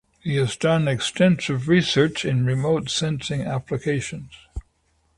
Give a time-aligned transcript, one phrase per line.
[0.19, 4.31] He has done extensive research in remote sensing applications.